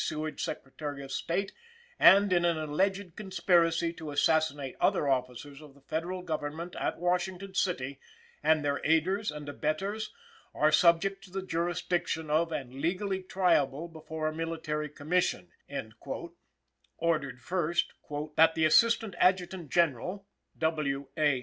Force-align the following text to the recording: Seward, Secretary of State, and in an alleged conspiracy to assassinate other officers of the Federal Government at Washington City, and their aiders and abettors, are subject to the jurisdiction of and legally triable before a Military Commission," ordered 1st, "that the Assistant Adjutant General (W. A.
Seward, 0.03 0.39
Secretary 0.39 1.03
of 1.03 1.11
State, 1.11 1.53
and 1.99 2.33
in 2.33 2.43
an 2.43 2.57
alleged 2.57 3.15
conspiracy 3.15 3.93
to 3.93 4.09
assassinate 4.09 4.75
other 4.81 5.07
officers 5.07 5.61
of 5.61 5.75
the 5.75 5.81
Federal 5.81 6.23
Government 6.23 6.75
at 6.77 6.97
Washington 6.97 7.53
City, 7.53 7.99
and 8.41 8.65
their 8.65 8.81
aiders 8.83 9.29
and 9.31 9.47
abettors, 9.47 10.11
are 10.55 10.71
subject 10.71 11.23
to 11.25 11.29
the 11.29 11.43
jurisdiction 11.45 12.31
of 12.31 12.51
and 12.51 12.73
legally 12.81 13.21
triable 13.21 13.93
before 13.93 14.27
a 14.27 14.33
Military 14.33 14.89
Commission," 14.89 15.51
ordered 16.97 17.39
1st, 17.39 17.93
"that 18.37 18.55
the 18.55 18.65
Assistant 18.65 19.13
Adjutant 19.19 19.69
General 19.69 20.25
(W. 20.57 21.09
A. 21.15 21.39